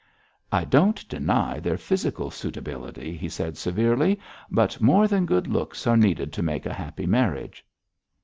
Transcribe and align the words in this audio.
'I 0.51 0.65
don't 0.65 1.07
deny 1.07 1.59
their 1.59 1.77
physical 1.77 2.31
suitability,' 2.31 3.15
he 3.15 3.29
said 3.29 3.55
severely, 3.55 4.19
'but 4.49 4.81
more 4.81 5.07
than 5.07 5.27
good 5.27 5.45
looks 5.45 5.85
are 5.85 5.95
needed 5.95 6.33
to 6.33 6.41
make 6.41 6.65
a 6.65 6.73
happy 6.73 7.05
marriage.' 7.05 7.63